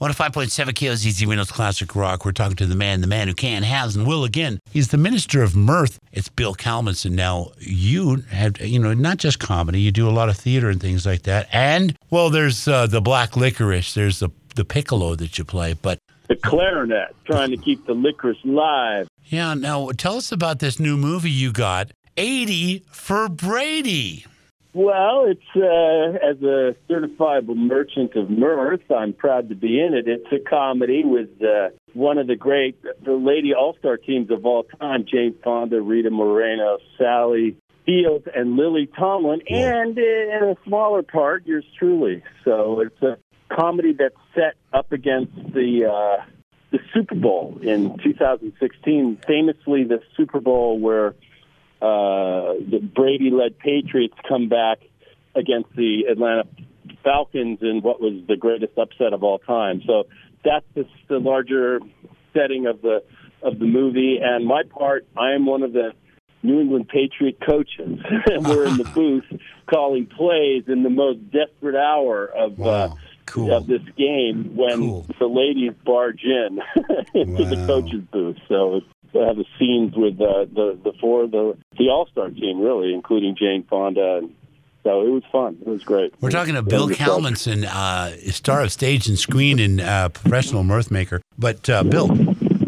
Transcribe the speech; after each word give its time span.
105.7 0.00 0.72
KOZZ 0.72 1.26
Reno's 1.26 1.50
Classic 1.50 1.94
Rock. 1.94 2.24
We're 2.24 2.32
talking 2.32 2.56
to 2.56 2.64
the 2.64 2.74
man, 2.74 3.02
the 3.02 3.06
man 3.06 3.28
who 3.28 3.34
can, 3.34 3.62
has, 3.64 3.96
and 3.96 4.06
will 4.06 4.24
again. 4.24 4.58
He's 4.70 4.88
the 4.88 4.96
minister 4.96 5.42
of 5.42 5.54
mirth. 5.54 5.98
It's 6.10 6.30
Bill 6.30 6.54
Kalmanson. 6.54 7.10
Now, 7.10 7.52
you 7.58 8.22
have, 8.30 8.58
you 8.62 8.78
know, 8.78 8.94
not 8.94 9.18
just 9.18 9.40
comedy, 9.40 9.78
you 9.78 9.92
do 9.92 10.08
a 10.08 10.10
lot 10.10 10.30
of 10.30 10.38
theater 10.38 10.70
and 10.70 10.80
things 10.80 11.04
like 11.04 11.24
that. 11.24 11.48
And, 11.52 11.98
well, 12.08 12.30
there's 12.30 12.66
uh, 12.66 12.86
the 12.86 13.02
black 13.02 13.36
licorice, 13.36 13.92
there's 13.92 14.20
the, 14.20 14.30
the 14.54 14.64
piccolo 14.64 15.16
that 15.16 15.36
you 15.36 15.44
play. 15.44 15.74
But 15.74 15.98
the 16.28 16.36
clarinet, 16.36 17.14
trying 17.26 17.50
to 17.50 17.58
keep 17.58 17.84
the 17.84 17.92
licorice 17.92 18.38
live. 18.42 19.06
yeah, 19.26 19.52
now 19.52 19.90
tell 19.90 20.16
us 20.16 20.32
about 20.32 20.60
this 20.60 20.80
new 20.80 20.96
movie 20.96 21.30
you 21.30 21.52
got 21.52 21.90
80 22.16 22.86
for 22.90 23.28
Brady. 23.28 24.24
Well, 24.72 25.26
it's 25.26 25.40
uh, 25.56 26.24
as 26.24 26.40
a 26.42 26.76
certifiable 26.88 27.56
merchant 27.56 28.14
of 28.14 28.30
mirth, 28.30 28.88
I'm 28.88 29.12
proud 29.12 29.48
to 29.48 29.56
be 29.56 29.80
in 29.80 29.94
it. 29.94 30.06
It's 30.06 30.32
a 30.32 30.48
comedy 30.48 31.02
with 31.04 31.30
uh, 31.42 31.70
one 31.92 32.18
of 32.18 32.28
the 32.28 32.36
great, 32.36 32.80
the 33.04 33.12
lady 33.12 33.52
all-star 33.52 33.96
teams 33.96 34.30
of 34.30 34.46
all 34.46 34.62
time: 34.62 35.06
Jane 35.10 35.34
Fonda, 35.42 35.80
Rita 35.80 36.10
Moreno, 36.10 36.78
Sally 36.96 37.56
Fields, 37.84 38.28
and 38.32 38.56
Lily 38.56 38.88
Tomlin, 38.96 39.40
and 39.48 39.98
uh, 39.98 40.00
in 40.00 40.56
a 40.56 40.56
smaller 40.64 41.02
part, 41.02 41.46
yours 41.46 41.64
truly. 41.76 42.22
So 42.44 42.80
it's 42.80 43.02
a 43.02 43.16
comedy 43.52 43.92
that's 43.92 44.14
set 44.36 44.54
up 44.72 44.92
against 44.92 45.34
the 45.52 45.90
uh, 45.92 46.24
the 46.70 46.78
Super 46.94 47.16
Bowl 47.16 47.58
in 47.60 47.98
2016, 47.98 49.18
famously 49.26 49.82
the 49.82 50.00
Super 50.16 50.38
Bowl 50.38 50.78
where 50.78 51.16
uh, 51.80 52.54
the 52.70 52.80
Brady-led 52.94 53.58
Patriots 53.58 54.14
come 54.28 54.48
back 54.48 54.78
against 55.34 55.74
the 55.76 56.02
Atlanta 56.10 56.44
Falcons 57.04 57.58
in 57.62 57.80
what 57.82 58.00
was 58.00 58.22
the 58.28 58.36
greatest 58.36 58.76
upset 58.76 59.12
of 59.12 59.22
all 59.22 59.38
time. 59.38 59.82
So 59.86 60.04
that's 60.44 60.66
the, 60.74 60.84
the 61.08 61.18
larger 61.18 61.80
setting 62.34 62.66
of 62.66 62.82
the 62.82 63.02
of 63.42 63.58
the 63.58 63.64
movie. 63.64 64.18
And 64.22 64.44
my 64.46 64.62
part, 64.68 65.06
I 65.16 65.32
am 65.32 65.46
one 65.46 65.62
of 65.62 65.72
the 65.72 65.92
New 66.42 66.60
England 66.60 66.88
Patriot 66.88 67.38
coaches, 67.46 67.98
and 68.26 68.46
we're 68.46 68.66
in 68.66 68.76
the 68.76 68.84
booth 68.94 69.24
calling 69.72 70.06
plays 70.06 70.64
in 70.68 70.82
the 70.82 70.90
most 70.90 71.18
desperate 71.30 71.76
hour 71.76 72.26
of. 72.26 72.60
Uh, 72.60 72.94
Cool. 73.26 73.54
Of 73.54 73.68
this 73.68 73.82
game, 73.96 74.56
when 74.56 74.78
Cool. 74.80 75.06
the 75.20 75.26
ladies 75.26 75.70
barge 75.84 76.24
in 76.24 76.58
into 77.14 77.44
the 77.44 77.54
Wow. 77.60 77.66
coaches' 77.68 78.02
booth, 78.10 78.36
so 78.48 78.80
have 79.14 79.36
the 79.36 79.44
scenes 79.58 79.94
with 79.96 80.20
uh, 80.20 80.46
the 80.52 80.78
the 80.82 80.92
four 81.00 81.26
the 81.26 81.56
the 81.78 81.88
All 81.88 82.06
Star 82.10 82.30
team 82.30 82.60
really, 82.60 82.94
including 82.94 83.36
Jane 83.36 83.64
Fonda, 83.68 84.18
and 84.18 84.34
so 84.82 85.02
it 85.02 85.10
was 85.10 85.22
fun. 85.30 85.58
It 85.60 85.66
was 85.66 85.82
great. 85.82 86.14
We're 86.20 86.30
talking 86.30 86.54
to 86.54 86.62
Bill. 86.62 86.88
Kalmanson, 86.88 87.64
uh, 87.64 88.16
star 88.32 88.62
of 88.62 88.72
stage 88.72 89.06
and 89.08 89.18
screen 89.18 89.58
and 89.58 89.80
uh, 89.80 90.08
professional 90.08 90.64
mirth 90.64 90.90
maker. 90.90 91.20
But 91.38 91.68
uh, 91.68 91.84
Bill, 91.84 92.10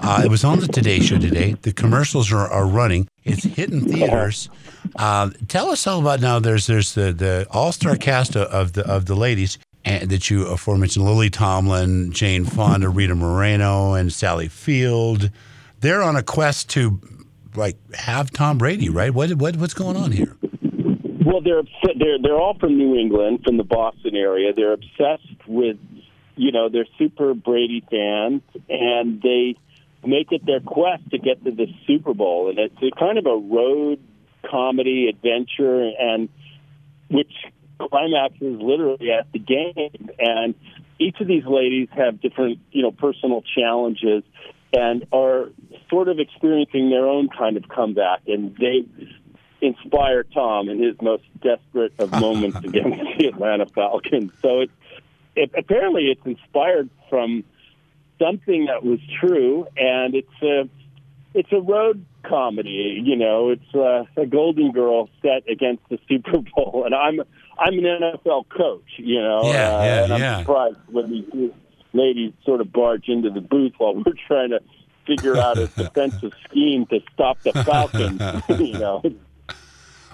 uh, 0.00 0.22
it 0.24 0.30
was 0.30 0.44
on 0.44 0.60
the 0.60 0.68
Today 0.68 1.00
Show 1.00 1.18
today. 1.18 1.56
The 1.62 1.72
commercials 1.72 2.30
are, 2.32 2.48
are 2.48 2.66
running. 2.66 3.08
It's 3.24 3.44
hitting 3.44 3.86
theaters. 3.86 4.48
Uh, 4.94 5.30
tell 5.48 5.70
us 5.70 5.86
all 5.86 6.00
about 6.00 6.20
now. 6.20 6.38
There's 6.38 6.66
there's 6.66 6.94
the, 6.94 7.12
the 7.12 7.46
all 7.50 7.72
star 7.72 7.96
cast 7.96 8.36
of, 8.36 8.48
of 8.48 8.72
the 8.74 8.86
of 8.86 9.06
the 9.06 9.16
ladies 9.16 9.58
and 9.84 10.10
that 10.10 10.28
you 10.30 10.46
aforementioned 10.46 11.04
Lily 11.04 11.30
Tomlin, 11.30 12.12
Jane 12.12 12.44
Fonda, 12.44 12.88
Rita 12.88 13.14
Moreno, 13.14 13.94
and 13.94 14.12
Sally 14.12 14.48
Field. 14.48 15.30
They're 15.80 16.02
on 16.02 16.16
a 16.16 16.22
quest 16.22 16.70
to 16.70 17.00
like 17.54 17.76
have 17.94 18.30
Tom 18.30 18.58
Brady, 18.58 18.88
right? 18.88 19.12
What 19.12 19.34
what 19.34 19.56
what's 19.56 19.74
going 19.74 19.96
on 19.96 20.12
here? 20.12 20.36
Well, 21.24 21.40
they're 21.40 21.62
they're 21.98 22.18
they're 22.22 22.38
all 22.38 22.56
from 22.58 22.76
New 22.78 22.96
England, 22.96 23.40
from 23.44 23.56
the 23.56 23.64
Boston 23.64 24.14
area. 24.14 24.52
They're 24.52 24.72
obsessed 24.72 25.46
with, 25.46 25.76
you 26.36 26.52
know, 26.52 26.68
they're 26.68 26.86
super 26.98 27.34
Brady 27.34 27.84
fans, 27.90 28.42
and 28.68 29.20
they 29.22 29.56
make 30.04 30.30
it 30.30 30.46
their 30.46 30.60
quest 30.60 31.10
to 31.10 31.18
get 31.18 31.44
to 31.44 31.50
the 31.50 31.66
Super 31.86 32.14
Bowl, 32.14 32.48
and 32.48 32.58
it's 32.58 32.76
a 32.80 32.96
kind 32.96 33.18
of 33.18 33.26
a 33.26 33.36
road 33.36 33.98
comedy 34.48 35.08
adventure, 35.08 35.90
and 35.98 36.28
which 37.10 37.32
climaxes 37.78 38.60
literally 38.60 39.10
at 39.10 39.26
the 39.32 39.38
game. 39.38 40.10
And 40.18 40.54
each 40.98 41.20
of 41.20 41.26
these 41.26 41.44
ladies 41.44 41.88
have 41.92 42.20
different, 42.20 42.60
you 42.70 42.82
know, 42.82 42.92
personal 42.92 43.42
challenges, 43.42 44.22
and 44.72 45.06
are 45.12 45.48
sort 45.88 46.08
of 46.08 46.18
experiencing 46.18 46.90
their 46.90 47.06
own 47.06 47.28
kind 47.28 47.56
of 47.56 47.68
comeback, 47.68 48.20
and 48.26 48.56
they 48.56 48.84
inspire 49.60 50.22
Tom 50.22 50.68
in 50.68 50.82
his 50.82 51.00
most 51.00 51.24
desperate 51.42 51.92
of 51.98 52.10
moments 52.20 52.58
against 52.58 53.18
the 53.18 53.26
Atlanta 53.26 53.66
Falcons. 53.66 54.32
So 54.42 54.60
it's 54.60 54.72
it, 55.34 55.50
apparently 55.56 56.06
it's 56.10 56.24
inspired 56.24 56.88
from 57.10 57.44
something 58.18 58.66
that 58.66 58.84
was 58.84 59.00
true, 59.20 59.66
and 59.76 60.14
it's 60.14 60.42
a 60.42 60.68
it's 61.34 61.52
a 61.52 61.60
road 61.60 62.04
comedy. 62.22 63.00
You 63.04 63.16
know, 63.16 63.50
it's 63.50 63.74
uh, 63.74 64.04
a 64.20 64.26
Golden 64.26 64.72
Girl 64.72 65.08
set 65.22 65.48
against 65.48 65.82
the 65.88 65.98
Super 66.08 66.38
Bowl, 66.54 66.82
and 66.86 66.94
I'm 66.94 67.20
I'm 67.58 67.74
an 67.78 67.84
NFL 67.84 68.48
coach. 68.48 68.84
You 68.96 69.20
know, 69.20 69.42
Yeah, 69.44 69.50
uh, 69.50 69.82
yeah, 69.82 70.04
and 70.04 70.12
I'm 70.12 70.20
yeah. 70.20 70.38
surprised 70.40 70.78
when 70.88 71.10
these 71.10 71.50
ladies 71.92 72.32
sort 72.44 72.60
of 72.60 72.72
barge 72.72 73.08
into 73.08 73.30
the 73.30 73.40
booth 73.40 73.72
while 73.78 73.94
we're 73.94 74.12
trying 74.26 74.50
to 74.50 74.60
figure 75.06 75.36
out 75.36 75.58
a 75.58 75.66
defensive 75.76 76.32
scheme 76.48 76.86
to 76.86 77.00
stop 77.12 77.40
the 77.42 77.52
Falcons. 77.64 78.20
you 78.60 78.78
know, 78.78 79.02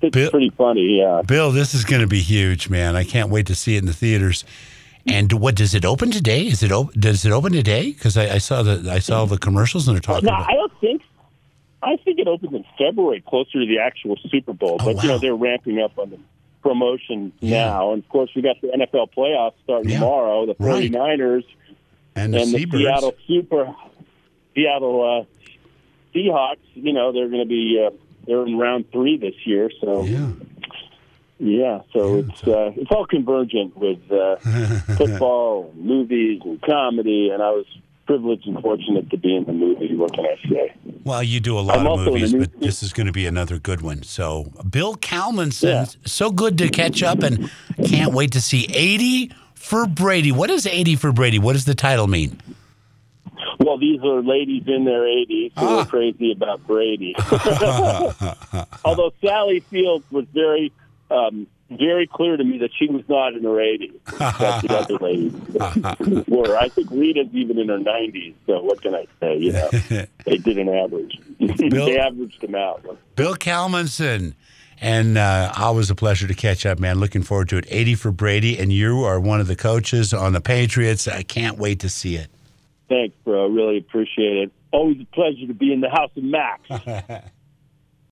it's, 0.00 0.12
Bill- 0.14 0.30
pretty 0.30 0.50
funny. 0.50 0.98
Yeah. 0.98 1.22
Bill, 1.26 1.50
this 1.52 1.74
is 1.74 1.84
going 1.84 2.00
to 2.02 2.06
be 2.06 2.20
huge, 2.20 2.68
man. 2.70 2.96
I 2.96 3.04
can't 3.04 3.30
wait 3.30 3.46
to 3.46 3.54
see 3.54 3.76
it 3.76 3.78
in 3.80 3.86
the 3.86 3.92
theaters. 3.92 4.44
And 5.06 5.32
what 5.34 5.54
does 5.54 5.74
it 5.74 5.84
open 5.84 6.10
today? 6.10 6.42
Is 6.46 6.62
it 6.62 6.70
op- 6.70 6.92
does 6.92 7.24
it 7.24 7.32
open 7.32 7.52
today? 7.52 7.92
Because 7.92 8.16
I, 8.18 8.34
I 8.34 8.38
saw 8.38 8.62
the 8.62 8.90
I 8.92 8.98
saw 8.98 9.24
the 9.24 9.38
commercials 9.38 9.88
and 9.88 9.96
they're 9.96 10.02
talking 10.02 10.26
No, 10.26 10.34
about. 10.34 10.50
I 10.50 10.52
don't 10.54 10.72
think. 10.80 11.02
I 11.82 11.96
think 12.04 12.18
it 12.18 12.26
opens 12.28 12.52
in 12.52 12.64
February, 12.76 13.22
closer 13.26 13.60
to 13.60 13.66
the 13.66 13.78
actual 13.78 14.16
Super 14.28 14.52
Bowl. 14.52 14.76
Oh, 14.80 14.92
but 14.92 15.02
you 15.02 15.08
know 15.08 15.18
they're 15.18 15.34
ramping 15.36 15.80
up 15.80 15.96
on 15.98 16.10
the 16.10 16.18
promotion 16.62 17.32
Yeah. 17.40 17.66
now, 17.68 17.92
and 17.92 18.02
of 18.02 18.08
course 18.10 18.30
we 18.36 18.42
got 18.42 18.60
the 18.60 18.66
NFL 18.68 19.14
playoffs 19.16 19.54
starting 19.64 19.90
Yeah. 19.92 20.00
tomorrow. 20.00 20.44
The 20.44 20.56
Right. 20.58 20.90
49ers 20.92 21.44
and 22.16 22.34
the 22.34 22.40
and 22.40 22.52
the 22.52 22.58
Seabirds. 22.58 22.82
Seattle 22.84 23.14
Super 23.26 23.74
Seattle 24.62 25.26
uh, 25.28 25.48
Seahawks. 26.14 26.56
You 26.74 26.92
know 26.92 27.12
they're 27.12 27.28
going 27.28 27.42
to 27.42 27.48
be 27.48 27.84
uh, 27.86 27.90
they're 28.26 28.44
in 28.46 28.58
round 28.58 28.90
three 28.90 29.16
this 29.16 29.34
year. 29.46 29.70
So 29.80 30.04
Yeah. 30.04 30.30
yeah, 31.38 31.80
so 31.92 32.16
it's 32.16 32.42
uh, 32.42 32.72
it's 32.76 32.90
all 32.90 33.06
convergent 33.06 33.76
with 33.76 34.00
uh, 34.10 34.36
football, 34.96 35.72
movies, 35.76 36.40
and 36.44 36.60
comedy. 36.62 37.30
And 37.32 37.42
I 37.42 37.50
was 37.50 37.66
privileged 38.06 38.46
and 38.46 38.60
fortunate 38.60 39.10
to 39.10 39.16
be 39.16 39.36
in 39.36 39.44
the 39.44 39.52
movie. 39.52 39.94
What 39.94 40.14
can 40.14 40.24
I 40.26 40.36
say? 40.48 40.72
Well, 41.04 41.22
you 41.22 41.40
do 41.40 41.58
a 41.58 41.60
lot 41.60 41.78
I'm 41.78 41.86
of 41.86 42.00
movies, 42.00 42.32
the 42.32 42.38
new- 42.38 42.46
but 42.46 42.60
this 42.60 42.82
is 42.82 42.92
going 42.92 43.06
to 43.06 43.12
be 43.12 43.26
another 43.26 43.58
good 43.58 43.82
one. 43.82 44.02
So, 44.02 44.50
Bill 44.68 44.94
Kalmanson, 44.96 45.68
Yeah. 45.68 45.84
so 46.04 46.30
good 46.30 46.58
to 46.58 46.68
catch 46.70 47.02
up, 47.02 47.22
and 47.22 47.50
can't 47.86 48.12
wait 48.14 48.32
to 48.32 48.40
see 48.40 48.66
80 48.74 49.30
for 49.54 49.86
Brady. 49.86 50.32
What 50.32 50.50
is 50.50 50.66
80 50.66 50.96
for 50.96 51.12
Brady? 51.12 51.38
What 51.38 51.52
does 51.52 51.66
the 51.66 51.74
title 51.74 52.06
mean? 52.06 52.40
Well, 53.68 53.76
these 53.76 54.00
are 54.02 54.22
ladies 54.22 54.62
in 54.66 54.84
their 54.86 55.02
80s 55.02 55.52
who 55.58 55.66
Ah. 55.66 55.80
are 55.82 55.86
crazy 55.86 56.32
about 56.32 56.66
Brady. 56.66 57.14
Although 58.84 59.12
Sally 59.22 59.60
Fields 59.60 60.06
was 60.10 60.24
very, 60.32 60.72
um, 61.10 61.46
very 61.70 62.06
clear 62.06 62.38
to 62.38 62.44
me 62.44 62.56
that 62.58 62.70
she 62.78 62.86
was 62.86 63.06
not 63.10 63.34
in 63.34 63.42
her 63.44 63.50
80s. 63.50 63.92
That 64.18 64.62
the 64.62 64.74
other 64.74 64.94
ladies 65.04 66.26
were. 66.28 66.56
I 66.56 66.68
think 66.70 66.90
Rita's 66.90 67.28
even 67.32 67.58
in 67.58 67.68
her 67.68 67.78
90s. 67.78 68.32
So 68.46 68.62
what 68.62 68.80
can 68.80 68.94
I 68.94 69.06
say? 69.20 69.36
You 69.36 69.52
know, 69.52 69.68
they 70.24 70.38
did 70.38 70.56
an 70.58 70.70
average. 70.70 71.18
Bill- 71.38 71.84
they 71.86 71.98
averaged 71.98 72.40
them 72.40 72.54
out. 72.54 72.84
Bill 73.16 73.34
Kalmanson. 73.34 74.32
And 74.80 75.18
uh, 75.18 75.52
always 75.58 75.90
a 75.90 75.94
pleasure 75.96 76.28
to 76.28 76.34
catch 76.34 76.64
up, 76.64 76.78
man. 76.78 77.00
Looking 77.00 77.22
forward 77.24 77.48
to 77.48 77.56
it. 77.58 77.66
80 77.68 77.96
for 77.96 78.12
Brady, 78.12 78.56
and 78.58 78.72
you 78.72 79.02
are 79.04 79.18
one 79.18 79.40
of 79.40 79.48
the 79.48 79.56
coaches 79.56 80.14
on 80.14 80.32
the 80.32 80.40
Patriots. 80.40 81.08
I 81.08 81.24
can't 81.24 81.58
wait 81.58 81.80
to 81.80 81.88
see 81.88 82.14
it. 82.14 82.28
Thanks, 82.88 83.14
bro. 83.24 83.48
Really 83.48 83.78
appreciate 83.78 84.36
it. 84.38 84.52
Always 84.70 84.98
a 85.00 85.14
pleasure 85.14 85.46
to 85.46 85.54
be 85.54 85.72
in 85.72 85.80
the 85.80 85.90
house 85.90 86.10
of 86.16 86.24
Max. 86.24 86.62